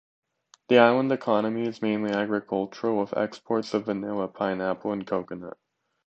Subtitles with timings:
[0.69, 5.59] The island economy is mainly agricultural with exports of vanilla, pineapple and coconut.